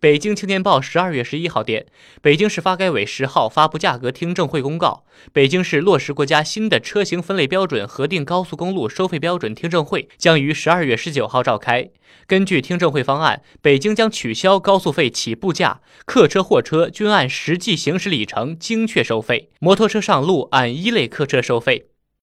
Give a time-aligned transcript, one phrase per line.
[0.00, 1.86] 北京青年报十二月十一号电
[2.22, 11.90] 北京市发改委十号发布价格听证会公告北京市落实国家新的车型分类标准核定高速公路收费标准听证会将于十二月十九号召开。
[12.28, 21.88] 根据听证会方案北京将取消高速费起步价客车货车均按实际行驶里程精确收费摩托车上路按一类客车收费。